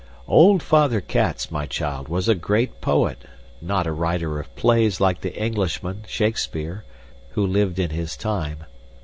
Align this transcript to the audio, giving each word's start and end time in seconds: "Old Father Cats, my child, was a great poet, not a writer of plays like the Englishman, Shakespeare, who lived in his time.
"Old 0.27 0.63
Father 0.63 0.99
Cats, 0.99 1.51
my 1.51 1.67
child, 1.67 2.07
was 2.07 2.27
a 2.27 2.33
great 2.33 2.81
poet, 2.81 3.19
not 3.61 3.85
a 3.85 3.91
writer 3.91 4.39
of 4.39 4.55
plays 4.55 4.99
like 4.99 5.21
the 5.21 5.39
Englishman, 5.39 6.05
Shakespeare, 6.07 6.83
who 7.33 7.45
lived 7.45 7.77
in 7.77 7.91
his 7.91 8.17
time. 8.17 8.63